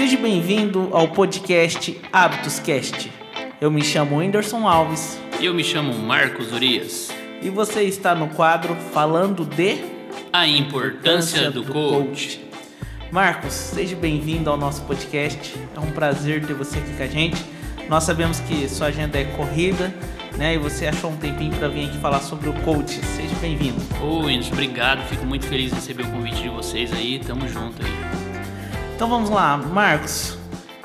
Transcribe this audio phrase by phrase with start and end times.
[0.00, 3.12] Seja bem-vindo ao podcast Hábitos Cast.
[3.60, 5.20] Eu me chamo Anderson Alves.
[5.38, 7.10] E eu me chamo Marcos Urias.
[7.42, 9.76] E você está no quadro falando de
[10.32, 12.38] a importância do, do coach.
[12.38, 12.40] coach.
[13.12, 15.54] Marcos, seja bem-vindo ao nosso podcast.
[15.76, 17.44] É um prazer ter você aqui com a gente.
[17.86, 19.94] Nós sabemos que sua agenda é corrida,
[20.38, 20.54] né?
[20.54, 23.04] E você achou um tempinho para vir aqui falar sobre o coach.
[23.04, 23.78] Seja bem-vindo.
[24.00, 25.06] Ô, oh, obrigado.
[25.10, 27.18] Fico muito feliz de receber o convite de vocês aí.
[27.18, 28.09] Tamo junto aí.
[29.00, 30.36] Então vamos lá, Marcos.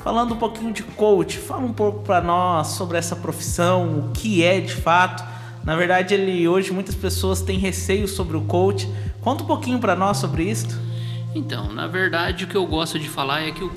[0.02, 4.42] Falando um pouquinho de coach, fala um pouco para nós sobre essa profissão, o que
[4.42, 5.22] é de fato.
[5.62, 8.90] Na verdade, ele hoje muitas pessoas têm receio sobre o coach.
[9.20, 10.66] Conta um pouquinho para nós sobre isso.
[11.36, 13.68] Então, na verdade, o que eu gosto de falar é que o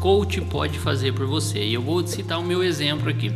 [0.00, 1.64] coach pode fazer por você.
[1.64, 3.32] E eu vou citar o meu exemplo aqui.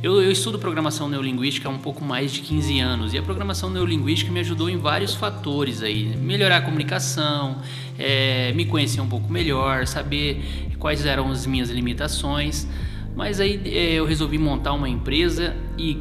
[0.00, 3.68] Eu, eu, estudo programação neurolinguística há um pouco mais de 15 anos e a programação
[3.68, 7.56] neurolinguística me ajudou em vários fatores aí, melhorar a comunicação,
[7.98, 12.68] é, me conhecer um pouco melhor, saber quais eram as minhas limitações.
[13.16, 15.98] Mas aí é, eu resolvi montar uma empresa e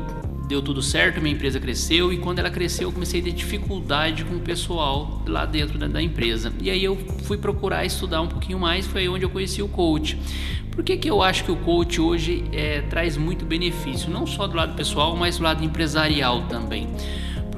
[0.47, 4.23] deu tudo certo, minha empresa cresceu e quando ela cresceu eu comecei a ter dificuldade
[4.23, 6.53] com o pessoal lá dentro da, da empresa.
[6.61, 9.67] E aí eu fui procurar estudar um pouquinho mais, foi aí onde eu conheci o
[9.67, 10.17] coach.
[10.71, 14.45] Por que, que eu acho que o coach hoje é, traz muito benefício, não só
[14.45, 16.89] do lado pessoal, mas do lado empresarial também?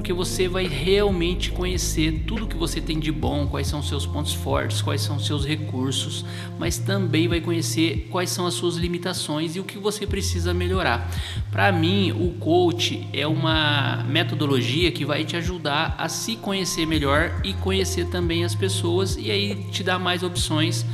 [0.08, 4.32] Porque você vai realmente conhecer tudo que você tem de bom, quais são seus pontos
[4.32, 6.24] fortes, quais são seus recursos,
[6.58, 11.10] mas também vai conhecer quais são as suas limitações e o que você precisa melhorar.
[11.52, 17.42] Para mim, o coach é uma metodologia que vai te ajudar a se conhecer melhor
[17.44, 20.86] e conhecer também as pessoas e aí te dar mais opções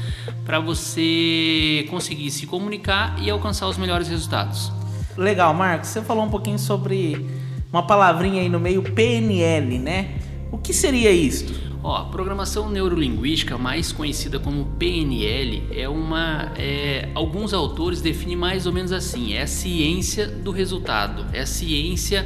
[0.45, 4.73] para você conseguir se comunicar e alcançar os melhores resultados.
[5.17, 5.91] Legal, Marcos.
[5.91, 7.44] Você falou um pouquinho sobre
[7.75, 10.15] uma palavrinha aí no meio, PNL, né?
[10.53, 11.53] O que seria isto?
[11.83, 16.53] Ó, a programação neurolinguística, mais conhecida como PNL, é uma.
[16.57, 21.47] É, alguns autores definem mais ou menos assim: é a ciência do resultado, é a
[21.47, 22.25] ciência,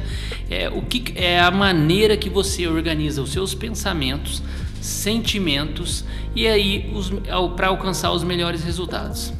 [0.51, 4.43] é o que é a maneira que você organiza os seus pensamentos,
[4.79, 6.93] sentimentos e aí
[7.55, 9.33] para alcançar os melhores resultados.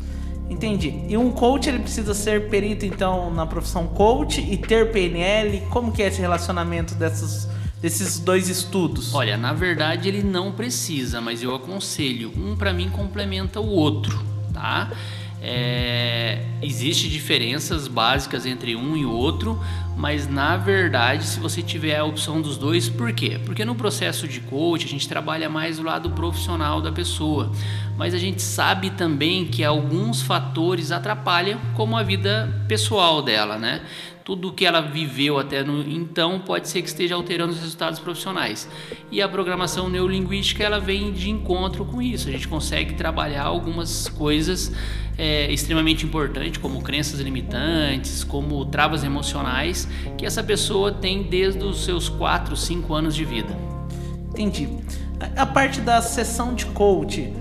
[0.49, 1.05] Entendi.
[1.07, 5.61] E um coach ele precisa ser perito então na profissão coach e ter PNL.
[5.69, 7.47] Como que é esse relacionamento dessas,
[7.79, 9.13] desses dois estudos?
[9.13, 12.33] Olha, na verdade ele não precisa, mas eu aconselho.
[12.35, 14.19] Um para mim complementa o outro,
[14.51, 14.91] tá?
[15.41, 19.57] É, Existem diferenças básicas entre um e outro,
[19.95, 23.39] mas na verdade, se você tiver a opção dos dois, por quê?
[23.45, 27.49] Porque no processo de coach a gente trabalha mais do lado profissional da pessoa,
[27.97, 33.81] mas a gente sabe também que alguns fatores atrapalham, como a vida pessoal dela, né?
[34.29, 38.69] Tudo que ela viveu até no então pode ser que esteja alterando os resultados profissionais.
[39.09, 42.29] E a programação neurolinguística ela vem de encontro com isso.
[42.29, 44.71] A gente consegue trabalhar algumas coisas
[45.17, 51.83] é, extremamente importantes, como crenças limitantes, como travas emocionais, que essa pessoa tem desde os
[51.83, 53.57] seus 4, 5 anos de vida.
[54.29, 54.69] Entendi.
[55.35, 57.33] A parte da sessão de coach,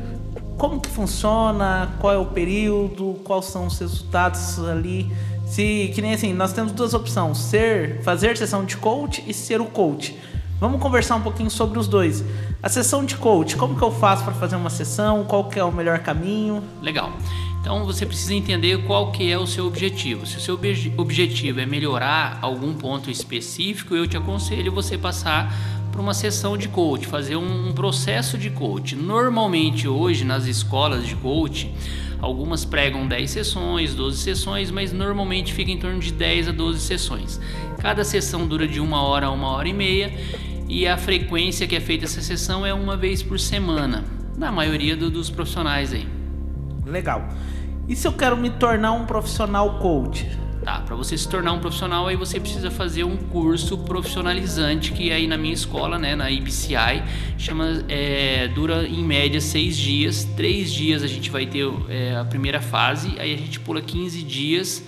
[0.57, 1.95] como que funciona?
[2.01, 3.21] Qual é o período?
[3.25, 5.13] Quais são os resultados ali?
[5.49, 9.61] Se, que nem assim, nós temos duas opções: ser, fazer sessão de coach e ser
[9.61, 10.15] o coach.
[10.61, 12.25] Vamos conversar um pouquinho sobre os dois.
[12.63, 15.25] A sessão de coach, como que eu faço para fazer uma sessão?
[15.25, 16.63] Qual que é o melhor caminho?
[16.83, 17.13] Legal.
[17.61, 20.27] Então você precisa entender qual que é o seu objetivo.
[20.27, 20.59] Se o seu
[20.97, 25.55] objetivo é melhorar algum ponto específico, eu te aconselho você passar
[25.91, 28.95] para uma sessão de coach, fazer um, um processo de coach.
[28.95, 31.73] Normalmente hoje nas escolas de coach
[32.21, 36.81] Algumas pregam 10 sessões, 12 sessões, mas normalmente fica em torno de 10 a 12
[36.81, 37.41] sessões.
[37.79, 40.13] Cada sessão dura de uma hora a uma hora e meia
[40.69, 44.05] e a frequência que é feita essa sessão é uma vez por semana,
[44.37, 46.07] na maioria do, dos profissionais aí.
[46.85, 47.29] Legal.
[47.89, 50.29] E se eu quero me tornar um profissional coach?
[50.69, 55.11] Tá, para você se tornar um profissional aí você precisa fazer um curso profissionalizante que
[55.11, 57.03] aí na minha escola, né, na IBCI,
[57.39, 60.25] chama, é, dura em média seis dias.
[60.37, 64.23] Três dias a gente vai ter é, a primeira fase, aí a gente pula 15
[64.23, 64.85] dias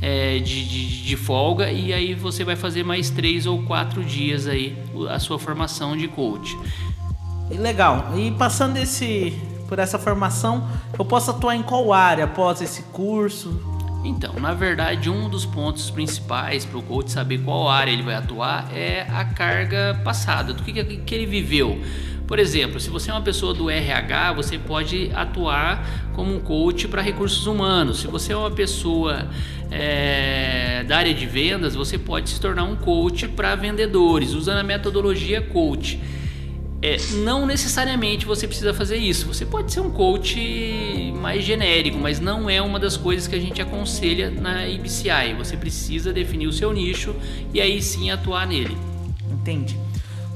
[0.00, 4.46] é, de, de, de, folga e aí você vai fazer mais três ou quatro dias
[4.46, 4.78] aí
[5.10, 6.58] a sua formação de coach.
[7.50, 8.14] Legal.
[8.16, 9.38] E passando esse
[9.68, 10.66] por essa formação,
[10.98, 13.77] eu posso atuar em qual área após esse curso?
[14.04, 18.14] Então, na verdade, um dos pontos principais para o coach saber qual área ele vai
[18.14, 21.80] atuar é a carga passada, do que, que ele viveu.
[22.26, 26.86] Por exemplo, se você é uma pessoa do RH, você pode atuar como um coach
[26.86, 28.00] para recursos humanos.
[28.00, 29.26] Se você é uma pessoa
[29.70, 34.62] é, da área de vendas, você pode se tornar um coach para vendedores, usando a
[34.62, 35.98] metodologia coach.
[36.80, 39.26] É, não necessariamente você precisa fazer isso.
[39.26, 43.40] Você pode ser um coach mais genérico, mas não é uma das coisas que a
[43.40, 45.34] gente aconselha na IBCI.
[45.36, 47.14] Você precisa definir o seu nicho
[47.52, 48.76] e aí sim atuar nele.
[49.30, 49.76] Entendi.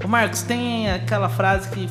[0.03, 1.89] O Marcos, tem aquela frase que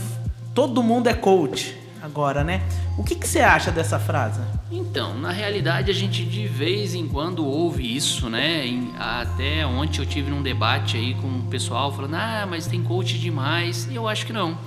[0.53, 2.61] todo mundo é coach agora, né?
[2.97, 4.41] O que, que você acha dessa frase?
[4.71, 8.65] Então, na realidade a gente de vez em quando ouve isso, né?
[8.97, 13.19] Até ontem eu tive num debate aí com o pessoal falando, ah, mas tem coach
[13.19, 13.87] demais.
[13.89, 14.57] E eu acho que não.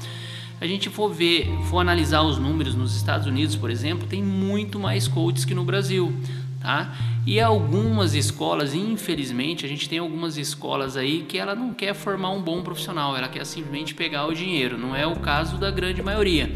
[0.61, 4.79] A gente for ver, for analisar os números nos Estados Unidos, por exemplo, tem muito
[4.79, 6.15] mais coaches que no Brasil.
[6.61, 6.95] Tá?
[7.27, 12.31] E algumas escolas, infelizmente, a gente tem algumas escolas aí que ela não quer formar
[12.31, 14.79] um bom profissional, ela quer simplesmente pegar o dinheiro.
[14.79, 16.51] Não é o caso da grande maioria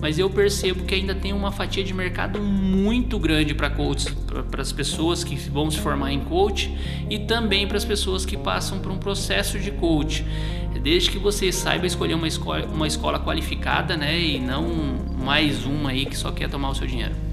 [0.00, 4.14] mas eu percebo que ainda tem uma fatia de mercado muito grande para coaches,
[4.50, 6.74] para as pessoas que vão se formar em coach
[7.08, 10.24] e também para as pessoas que passam por um processo de coach.
[10.82, 14.68] Desde que você saiba escolher uma escola, uma escola qualificada, né, e não
[15.18, 17.25] mais uma aí que só quer tomar o seu dinheiro.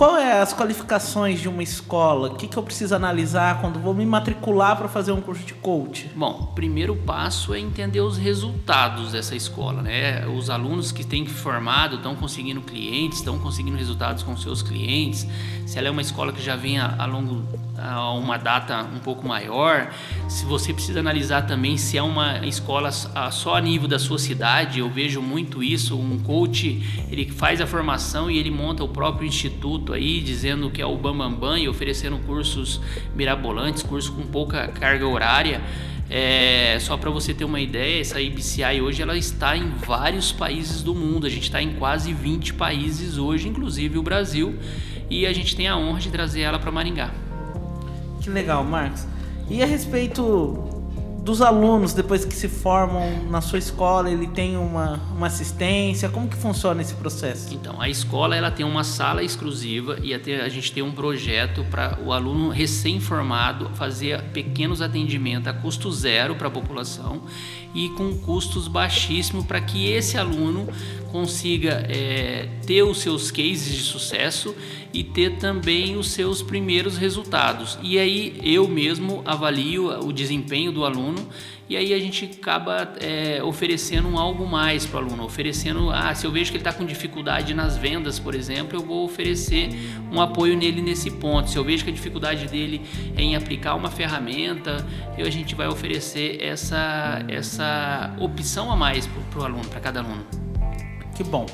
[0.00, 2.28] Qual é as qualificações de uma escola?
[2.28, 5.52] O que, que eu preciso analisar quando vou me matricular para fazer um curso de
[5.52, 6.10] coach?
[6.16, 10.26] Bom, primeiro passo é entender os resultados dessa escola, né?
[10.26, 15.26] Os alunos que têm formado estão conseguindo clientes, estão conseguindo resultados com seus clientes.
[15.66, 17.42] Se ela é uma escola que já vem a, a longo
[17.82, 19.90] a uma data um pouco maior,
[20.28, 24.80] se você precisa analisar também se é uma escola só a nível da sua cidade,
[24.80, 29.26] eu vejo muito isso, um coach, ele faz a formação e ele monta o próprio
[29.26, 32.80] instituto aí, dizendo que é o Bambambam Bam, Bam, e oferecendo cursos
[33.14, 35.60] mirabolantes, cursos com pouca carga horária.
[36.12, 40.82] É, só para você ter uma ideia, essa IBCI hoje ela está em vários países
[40.82, 41.24] do mundo.
[41.24, 44.58] A gente está em quase 20 países hoje, inclusive o Brasil,
[45.08, 47.29] e a gente tem a honra de trazer ela para Maringá.
[48.20, 49.06] Que legal, Marcos.
[49.48, 50.70] E a respeito
[51.22, 56.08] dos alunos, depois que se formam na sua escola, ele tem uma, uma assistência?
[56.08, 57.54] Como que funciona esse processo?
[57.54, 61.98] Então, a escola ela tem uma sala exclusiva e a gente tem um projeto para
[62.04, 67.22] o aluno recém-formado fazer pequenos atendimentos a custo zero para a população
[67.74, 70.68] e com custos baixíssimos para que esse aluno
[71.10, 74.54] consiga é, ter os seus cases de sucesso
[74.92, 77.78] e ter também os seus primeiros resultados.
[77.82, 81.28] E aí eu mesmo avalio o desempenho do aluno
[81.70, 86.26] e aí a gente acaba é, oferecendo algo mais para o aluno, oferecendo, ah, se
[86.26, 89.68] eu vejo que ele está com dificuldade nas vendas, por exemplo, eu vou oferecer
[90.10, 91.48] um apoio nele nesse ponto.
[91.48, 92.82] Se eu vejo que a dificuldade dele
[93.16, 94.84] é em aplicar uma ferramenta,
[95.16, 100.00] eu, a gente vai oferecer essa, essa opção a mais para o aluno, para cada
[100.00, 100.49] aluno.
[101.20, 101.44] Que bom.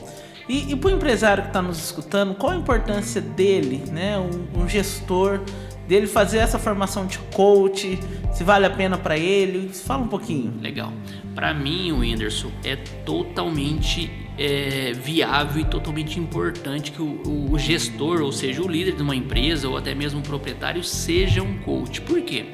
[0.48, 4.62] E, e para o empresário que está nos escutando, qual a importância dele, né, um,
[4.62, 5.40] um gestor,
[5.88, 7.98] dele fazer essa formação de coach,
[8.32, 9.68] se vale a pena para ele?
[9.70, 10.54] Fala um pouquinho.
[10.60, 10.92] Legal.
[11.34, 14.08] Para mim, o Whindersson é totalmente
[14.38, 19.16] é, viável e totalmente importante que o, o, gestor, ou seja, o líder de uma
[19.16, 22.00] empresa ou até mesmo o proprietário, seja um coach.
[22.02, 22.50] Por quê?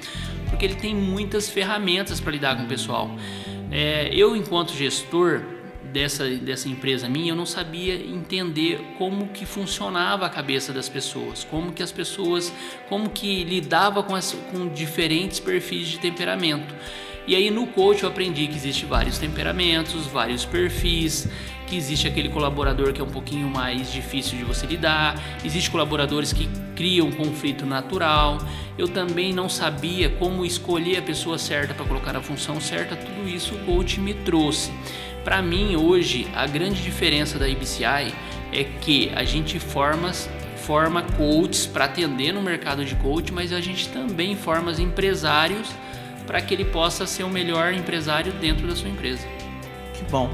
[0.49, 3.11] Porque ele tem muitas ferramentas para lidar com o pessoal.
[3.70, 5.43] É, eu, enquanto gestor,
[5.93, 11.44] dessa, dessa empresa minha, eu não sabia entender como que funcionava a cabeça das pessoas,
[11.44, 12.53] como que as pessoas,
[12.89, 16.75] como que lidava com, as, com diferentes perfis de temperamento.
[17.27, 21.29] E aí no coach eu aprendi que existe vários temperamentos, vários perfis,
[21.69, 26.33] que existe aquele colaborador que é um pouquinho mais difícil de você lidar, existe colaboradores
[26.33, 28.39] que criam conflito natural.
[28.77, 33.29] Eu também não sabia como escolher a pessoa certa para colocar na função certa, tudo
[33.29, 34.72] isso o coach me trouxe.
[35.24, 38.12] Para mim, hoje, a grande diferença da IBCI
[38.52, 40.12] é que a gente forma,
[40.56, 45.69] forma coaches para atender no mercado de coach, mas a gente também forma empresários
[46.26, 49.26] para que ele possa ser o melhor empresário dentro da sua empresa.
[49.94, 50.31] Que bom.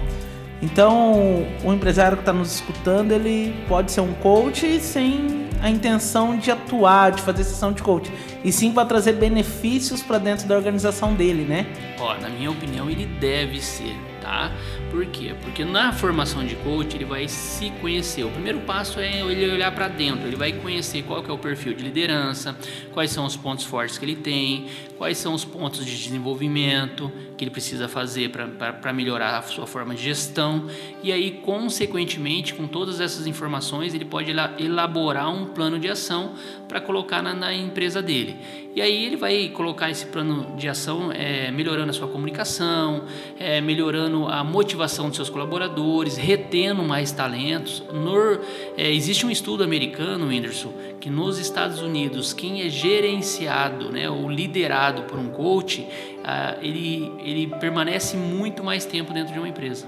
[0.61, 6.37] Então, o empresário que está nos escutando, ele pode ser um coach sem a intenção
[6.37, 8.11] de atuar, de fazer sessão de coach,
[8.45, 11.66] e sim para trazer benefícios para dentro da organização dele, né?
[11.99, 13.95] Ó, na minha opinião, ele deve ser
[14.29, 14.53] tá?
[14.99, 15.33] Por quê?
[15.43, 18.25] Porque na formação de coach ele vai se conhecer.
[18.25, 21.38] O primeiro passo é ele olhar para dentro, ele vai conhecer qual que é o
[21.38, 22.59] perfil de liderança,
[22.93, 27.45] quais são os pontos fortes que ele tem, quais são os pontos de desenvolvimento que
[27.45, 30.67] ele precisa fazer para melhorar a sua forma de gestão.
[31.05, 36.35] E aí, consequentemente, com todas essas informações, ele pode elaborar um plano de ação
[36.67, 38.37] para colocar na, na, empresa dele.
[38.75, 43.05] E aí ele vai colocar esse plano de ação é, melhorando a sua comunicação,
[43.38, 47.83] é, melhorando a motivação motivação dos seus colaboradores, retendo mais talentos.
[47.92, 48.40] No,
[48.76, 54.28] é, existe um estudo americano, Whindersson, que nos Estados Unidos, quem é gerenciado né, ou
[54.28, 55.87] liderado por um coach,
[56.25, 59.87] ah, ele, ele permanece muito mais tempo dentro de uma empresa.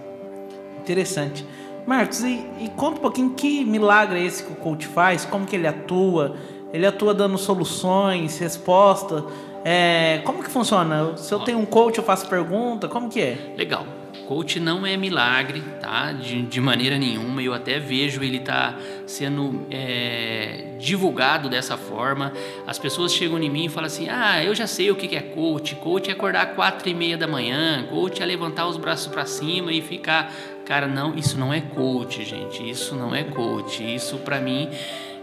[0.78, 1.44] Interessante.
[1.86, 5.46] Marcos, e, e conta um pouquinho que milagre é esse que o coach faz, como
[5.46, 6.36] que ele atua,
[6.72, 9.24] ele atua dando soluções, resposta.
[9.64, 11.16] É, como que funciona?
[11.16, 13.54] Se eu tenho um coach, eu faço pergunta, como que é?
[13.56, 13.99] Legal.
[14.30, 16.12] Coach não é milagre, tá?
[16.12, 17.42] De, de maneira nenhuma.
[17.42, 22.32] Eu até vejo ele tá sendo é, divulgado dessa forma.
[22.64, 25.20] As pessoas chegam em mim e falam assim: Ah, eu já sei o que é
[25.20, 25.74] coach.
[25.74, 27.84] Coach é acordar quatro e meia da manhã.
[27.90, 30.32] Coach é levantar os braços para cima e ficar.
[30.64, 32.70] Cara, não, isso não é coach, gente.
[32.70, 33.82] Isso não é coach.
[33.82, 34.68] Isso para mim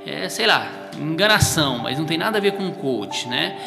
[0.06, 3.58] é, sei lá, enganação, mas não tem nada a ver com coach, né?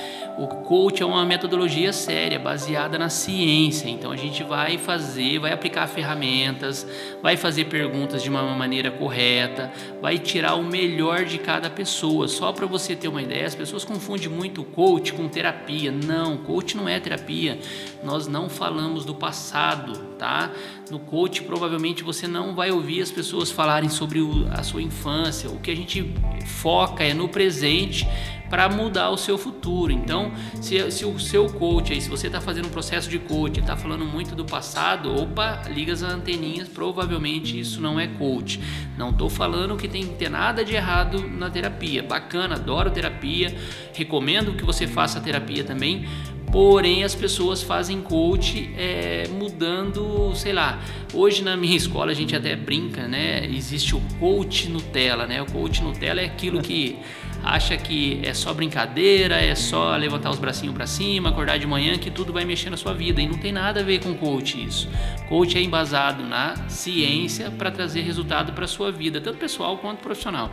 [0.40, 3.90] O coach é uma metodologia séria, baseada na ciência.
[3.90, 6.86] Então a gente vai fazer, vai aplicar ferramentas,
[7.22, 9.70] vai fazer perguntas de uma maneira correta,
[10.00, 12.26] vai tirar o melhor de cada pessoa.
[12.26, 15.92] Só para você ter uma ideia, as pessoas confundem muito coach com terapia.
[15.92, 17.58] Não, coach não é terapia.
[18.02, 20.52] Nós não falamos do passado, tá?
[20.90, 24.20] No coach provavelmente você não vai ouvir as pessoas falarem sobre
[24.50, 25.50] a sua infância.
[25.50, 26.14] O que a gente
[26.46, 28.08] foca é no presente
[28.50, 29.92] para mudar o seu futuro.
[29.92, 33.60] Então, se, se o seu coach aí, se você está fazendo um processo de coach,
[33.60, 38.60] está falando muito do passado, opa, liga as anteninhas, provavelmente isso não é coach.
[38.98, 42.02] Não estou falando que tem que ter nada de errado na terapia.
[42.02, 43.56] Bacana, adoro terapia,
[43.94, 46.04] recomendo que você faça terapia também,
[46.50, 50.80] Porém, as pessoas fazem coach é, mudando, sei lá.
[51.14, 53.46] Hoje na minha escola a gente até brinca, né?
[53.46, 55.40] Existe o coach Nutella, né?
[55.40, 56.98] O coach Nutella é aquilo que
[57.42, 61.98] acha que é só brincadeira, é só levantar os bracinhos para cima, acordar de manhã
[61.98, 64.62] que tudo vai mexer na sua vida e não tem nada a ver com coach
[64.62, 64.88] isso.
[65.28, 70.50] Coach é embasado na ciência para trazer resultado para sua vida, tanto pessoal quanto profissional.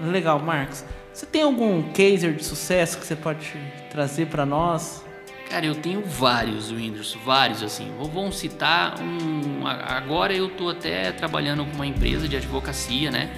[0.00, 0.84] Legal, Marcos.
[1.12, 3.52] Você tem algum caser de sucesso que você pode
[3.90, 5.02] trazer para nós?
[5.48, 7.90] Cara, eu tenho vários, Windows, vários assim.
[7.98, 9.66] Vamos citar um.
[9.66, 13.30] Agora eu tô até trabalhando com uma empresa de advocacia, né?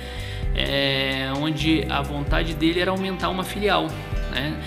[0.59, 3.87] É, onde a vontade dele era aumentar uma filial.
[4.31, 4.59] Né?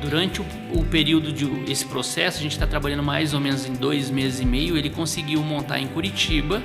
[0.00, 3.74] Durante o, o período de esse processo, a gente está trabalhando mais ou menos em
[3.74, 6.62] dois meses e meio, ele conseguiu montar em Curitiba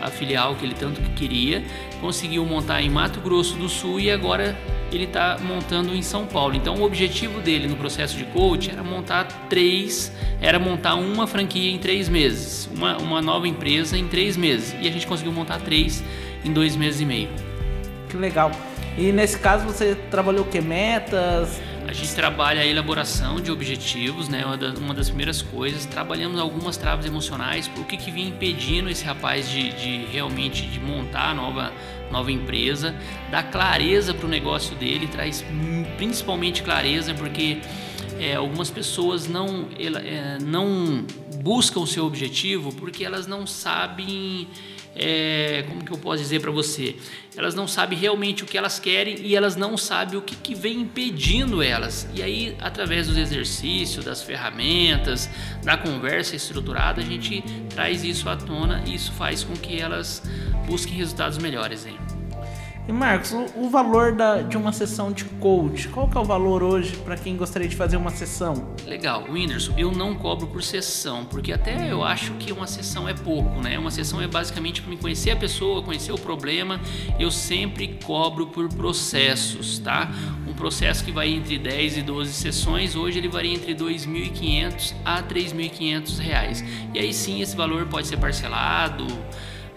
[0.00, 1.62] a filial que ele tanto queria,
[2.00, 4.56] conseguiu montar em Mato Grosso do Sul e agora
[4.90, 6.56] ele está montando em São Paulo.
[6.56, 11.70] Então o objetivo dele no processo de coach era montar três, era montar uma franquia
[11.70, 14.74] em três meses, uma, uma nova empresa em três meses.
[14.80, 16.02] E a gente conseguiu montar três
[16.44, 17.51] em dois meses e meio.
[18.12, 18.52] Que legal.
[18.98, 20.60] E nesse caso você trabalhou o que?
[20.60, 21.58] Metas?
[21.88, 24.44] A gente trabalha a elaboração de objetivos, né?
[24.78, 25.86] Uma das, primeiras coisas.
[25.86, 27.70] Trabalhamos algumas travas emocionais.
[27.74, 31.72] O que, que vinha impedindo esse rapaz de, de realmente de montar a nova,
[32.10, 32.94] nova empresa,
[33.30, 35.42] dar clareza para o negócio dele, traz
[35.96, 37.62] principalmente clareza porque
[38.22, 41.04] é, algumas pessoas não, é, não
[41.42, 44.46] buscam o seu objetivo porque elas não sabem
[44.94, 46.94] é, como que eu posso dizer para você?
[47.36, 50.54] Elas não sabem realmente o que elas querem e elas não sabem o que, que
[50.54, 52.06] vem impedindo elas.
[52.14, 55.28] E aí, através dos exercícios, das ferramentas,
[55.64, 60.22] da conversa estruturada, a gente traz isso à tona e isso faz com que elas
[60.66, 61.86] busquem resultados melhores.
[61.86, 62.21] Hein?
[62.88, 66.64] E Marcos, o, valor da, de uma sessão de coach, qual que é o valor
[66.64, 68.74] hoje para quem gostaria de fazer uma sessão?
[68.84, 73.14] Legal, Whindersson, eu não cobro por sessão, porque até eu acho que uma sessão é
[73.14, 73.78] pouco, né?
[73.78, 76.80] Uma sessão é basicamente para me conhecer a pessoa, conhecer o problema.
[77.20, 80.10] Eu sempre cobro por processos, tá?
[80.48, 85.22] Um processo que vai entre 10 e 12 sessões, hoje ele varia entre 2.500 a
[85.22, 86.64] 3.500 reais.
[86.92, 89.06] E aí sim, esse valor pode ser parcelado,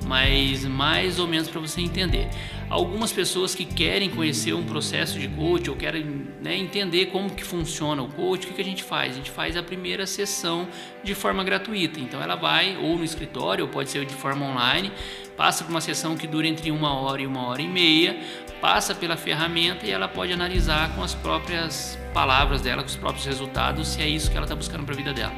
[0.05, 2.29] mas mais ou menos para você entender.
[2.69, 7.43] Algumas pessoas que querem conhecer um processo de coach ou querem né, entender como que
[7.43, 9.13] funciona o coach, o que, que a gente faz?
[9.13, 10.67] A gente faz a primeira sessão
[11.03, 11.99] de forma gratuita.
[11.99, 14.91] Então ela vai ou no escritório ou pode ser de forma online,
[15.37, 18.19] passa por uma sessão que dura entre uma hora e uma hora e meia,
[18.59, 23.25] passa pela ferramenta e ela pode analisar com as próprias palavras dela, com os próprios
[23.25, 25.33] resultados, se é isso que ela está buscando para a vida dela.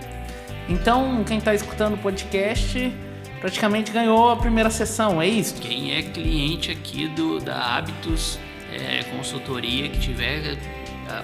[0.69, 2.93] Então, quem está escutando o podcast
[3.39, 5.55] praticamente ganhou a primeira sessão, é isso?
[5.55, 8.39] Quem é cliente aqui do da Hábitos
[8.71, 10.57] é, Consultoria que tiver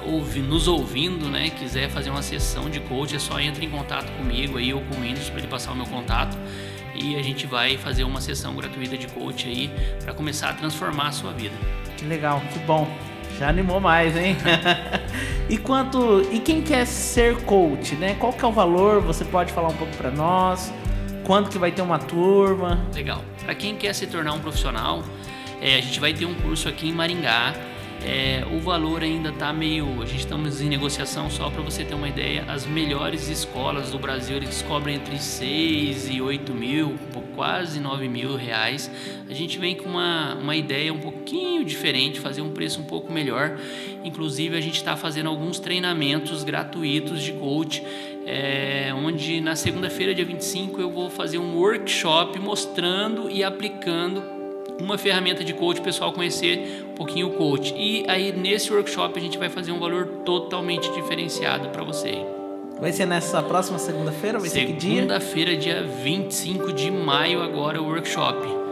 [0.05, 4.11] ouvi, nos ouvindo, né, quiser fazer uma sessão de coach, é só entrar em contato
[4.17, 6.37] comigo aí ou com o Windows para ele passar o meu contato
[6.95, 9.71] e a gente vai fazer uma sessão gratuita de coach aí
[10.03, 11.55] para começar a transformar a sua vida.
[11.97, 12.87] Que legal, que bom.
[13.39, 14.37] Já animou mais, hein?
[15.49, 18.15] e quanto e quem quer ser coach, né?
[18.19, 19.01] Qual que é o valor?
[19.01, 20.71] Você pode falar um pouco para nós?
[21.25, 22.85] Quando que vai ter uma turma?
[22.93, 23.23] Legal.
[23.45, 25.01] Para quem quer se tornar um profissional,
[25.61, 27.53] é, a gente vai ter um curso aqui em Maringá.
[28.05, 30.01] É, o valor ainda está meio.
[30.01, 32.43] A gente estamos em negociação só para você ter uma ideia.
[32.49, 36.97] As melhores escolas do Brasil eles cobram entre 6 e 8 mil,
[37.33, 38.91] quase 9 mil reais.
[39.29, 43.11] A gente vem com uma, uma ideia um pouquinho diferente, fazer um preço um pouco
[43.11, 43.57] melhor.
[44.03, 47.83] Inclusive, a gente está fazendo alguns treinamentos gratuitos de coach.
[48.25, 54.23] É, onde na segunda-feira, dia 25, eu vou fazer um workshop mostrando e aplicando
[54.79, 57.73] uma ferramenta de coach, o pessoal conhecer um pouquinho o coach.
[57.77, 62.25] E aí nesse workshop a gente vai fazer um valor totalmente diferenciado para você.
[62.79, 64.39] Vai ser nessa próxima segunda-feira?
[64.39, 64.95] Vai segunda ser que dia?
[64.95, 68.63] Segunda-feira, dia 25 de maio, agora o workshop.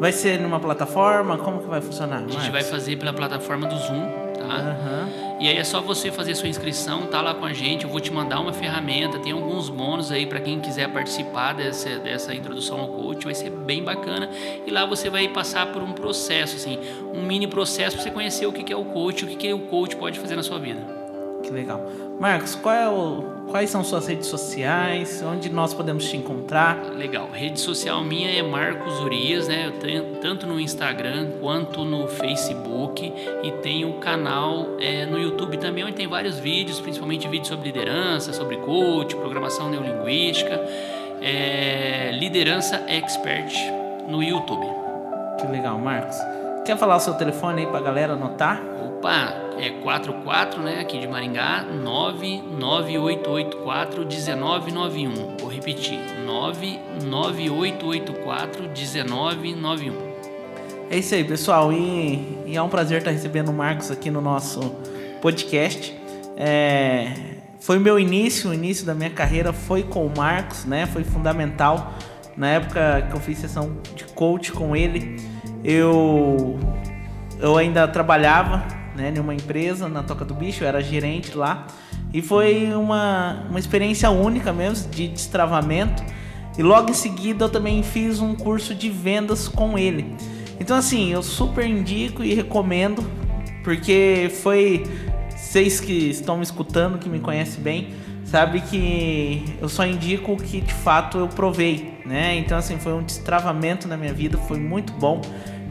[0.00, 1.38] Vai ser numa plataforma?
[1.38, 2.24] Como que vai funcionar?
[2.24, 4.00] A gente vai fazer pela plataforma do Zoom,
[4.36, 4.42] tá?
[4.44, 5.11] Uhum.
[5.42, 7.82] E aí é só você fazer sua inscrição, tá lá com a gente.
[7.82, 11.98] Eu vou te mandar uma ferramenta, tem alguns bônus aí para quem quiser participar dessa,
[11.98, 14.30] dessa introdução ao coach, vai ser bem bacana.
[14.64, 16.78] E lá você vai passar por um processo, assim,
[17.12, 19.96] um mini processo para você conhecer o que é o coach, o que o coach
[19.96, 21.01] pode fazer na sua vida.
[21.52, 21.86] Que legal.
[22.18, 25.22] Marcos, é o, quais são suas redes sociais?
[25.22, 26.82] Onde nós podemos te encontrar?
[26.96, 27.28] Legal.
[27.30, 29.66] Rede social minha é Marcos Urias, né?
[29.66, 35.84] Eu tenho tanto no Instagram quanto no Facebook e tenho canal é, no YouTube também
[35.84, 40.58] onde tem vários vídeos, principalmente vídeos sobre liderança, sobre coach, programação neurolinguística,
[41.20, 43.52] é, liderança expert
[44.08, 44.66] no YouTube.
[45.38, 46.16] Que legal, Marcos.
[46.64, 48.62] Quer falar o seu telefone aí para a galera anotar?
[48.86, 55.38] Opa, é 44, né, aqui de Maringá, 99884 1991.
[55.40, 60.12] Vou repetir, 99884 1991.
[60.88, 64.20] É isso aí, pessoal, e, e, é um prazer estar recebendo o Marcos aqui no
[64.20, 64.60] nosso
[65.20, 66.00] podcast.
[66.36, 67.12] É,
[67.58, 70.86] foi meu início, o início da minha carreira foi com o Marcos, né?
[70.86, 71.92] Foi fundamental.
[72.36, 75.31] Na época que eu fiz sessão de coach com ele,
[75.64, 76.58] eu
[77.38, 78.64] eu ainda trabalhava
[78.94, 81.66] né, em uma empresa na Toca do Bicho, eu era gerente lá.
[82.12, 86.02] E foi uma, uma experiência única mesmo, de destravamento.
[86.56, 90.14] E logo em seguida eu também fiz um curso de vendas com ele.
[90.60, 93.04] Então, assim, eu super indico e recomendo,
[93.64, 94.84] porque foi.
[95.30, 97.88] Vocês que estão me escutando, que me conhecem bem,
[98.24, 102.36] sabe que eu só indico o que de fato eu provei, né?
[102.36, 105.20] Então, assim, foi um destravamento na minha vida, foi muito bom.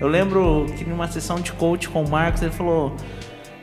[0.01, 2.95] Eu lembro que numa sessão de coach com o Marcos, ele falou: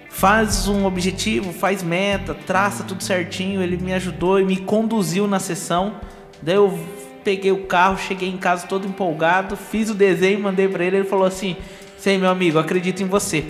[0.08, 3.60] faz um objetivo, faz meta, traça tudo certinho.
[3.60, 5.96] Ele me ajudou e me conduziu na sessão.
[6.40, 6.78] Daí eu
[7.24, 10.98] peguei o carro, cheguei em casa todo empolgado, fiz o desenho, mandei para ele.
[10.98, 11.56] Ele falou assim:
[11.98, 13.44] Sei, meu amigo, acredito em você.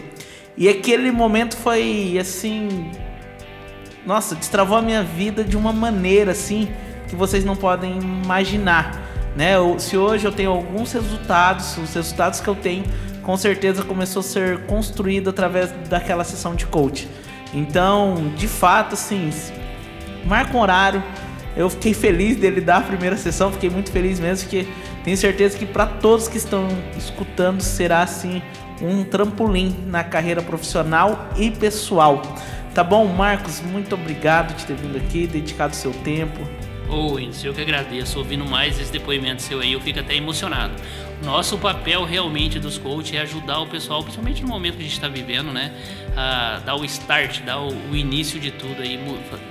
[0.56, 2.90] E aquele momento foi assim.
[4.06, 6.66] Nossa, destravou a minha vida de uma maneira assim
[7.06, 9.07] que vocês não podem imaginar.
[9.38, 9.54] Né?
[9.78, 12.84] Se hoje eu tenho alguns resultados, os resultados que eu tenho,
[13.22, 17.08] com certeza começou a ser construído através daquela sessão de coach.
[17.54, 19.30] Então, de fato, assim,
[20.24, 21.00] marca um horário.
[21.56, 24.66] Eu fiquei feliz dele dar a primeira sessão, fiquei muito feliz mesmo, porque
[25.04, 28.42] tenho certeza que para todos que estão escutando será assim
[28.82, 32.22] um trampolim na carreira profissional e pessoal.
[32.74, 33.60] Tá bom, Marcos?
[33.60, 36.40] Muito obrigado de ter vindo aqui, dedicado seu tempo.
[36.90, 38.18] Oh, eu que agradeço.
[38.18, 40.72] Ouvindo mais esse depoimento seu aí, eu fico até emocionado.
[41.22, 44.92] Nosso papel realmente dos coaches é ajudar o pessoal, principalmente no momento que a gente
[44.92, 45.72] está vivendo, né?
[46.16, 48.98] A dar o start, dar o, o, início de tudo aí,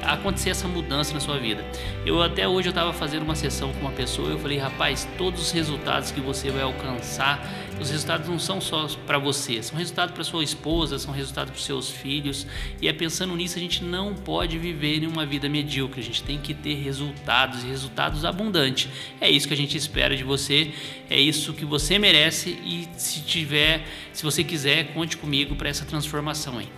[0.02, 1.64] acontecer essa mudança na sua vida.
[2.06, 5.42] Eu até hoje eu estava fazendo uma sessão com uma pessoa, eu falei, rapaz, todos
[5.42, 7.46] os resultados que você vai alcançar
[7.80, 11.62] os resultados não são só para você, são resultados para sua esposa, são resultados para
[11.62, 12.48] seus filhos.
[12.82, 16.24] E é pensando nisso, a gente não pode viver em uma vida medíocre, a gente
[16.24, 18.90] tem que ter resultados e resultados abundantes.
[19.22, 20.72] É isso que a gente espera de você,
[21.10, 25.86] é isso que você merece e se tiver, se você quiser, conte comigo para essa
[25.86, 26.70] transformação aí.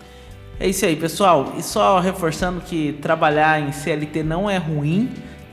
[0.60, 1.56] É isso aí, pessoal.
[1.58, 5.10] E só reforçando que trabalhar em CLT não é ruim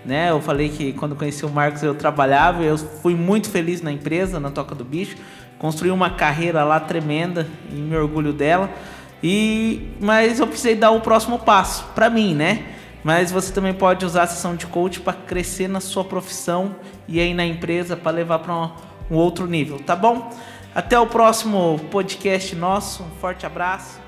[0.07, 0.31] né?
[0.31, 4.39] Eu falei que quando conheci o Marcos eu trabalhava, eu fui muito feliz na empresa,
[4.39, 5.17] na Toca do Bicho,
[5.59, 8.71] construí uma carreira lá tremenda e me orgulho dela.
[9.23, 12.65] E mas eu precisei dar o próximo passo para mim, né?
[13.03, 17.21] Mas você também pode usar a sessão de coach para crescer na sua profissão e
[17.21, 18.71] aí na empresa para levar para um,
[19.17, 20.31] outro nível, tá bom?
[20.75, 23.05] Até o próximo podcast nosso.
[23.05, 24.06] Um forte abraço.